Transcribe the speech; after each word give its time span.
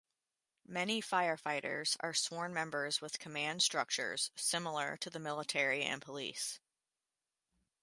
Many 0.65 0.99
firefighters 0.99 1.95
are 1.99 2.15
sworn 2.15 2.55
members 2.55 3.01
with 3.01 3.19
command 3.19 3.61
structures 3.61 4.31
similar 4.35 4.97
to 4.97 5.11
the 5.11 5.19
military 5.19 5.83
and 5.83 6.01
police. 6.01 6.59